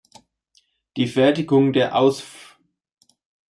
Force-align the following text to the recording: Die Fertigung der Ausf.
Die 0.97 1.05
Fertigung 1.05 1.73
der 1.73 1.95
Ausf. 1.95 2.57